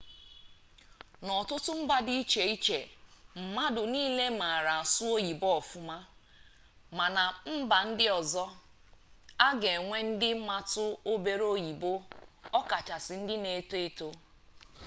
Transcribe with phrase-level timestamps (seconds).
[1.25, 2.79] n'ọtụtụ mba dị iche iche
[3.41, 5.97] mmadụ niile maara asụ oyibo ọfụma
[6.97, 7.23] ma na
[7.57, 8.45] mba ndị ọzọ
[9.45, 11.91] a ga-enwe ndị matụ obere oyibo
[12.59, 14.07] ọkachasị ndị na-eto eto